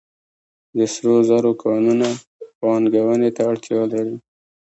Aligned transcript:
د 0.77 0.79
سرو 0.93 1.15
زرو 1.29 1.51
کانونه 1.63 2.07
پانګونې 2.59 3.29
ته 3.35 3.41
اړتیا 3.51 3.81
لري 3.91 4.15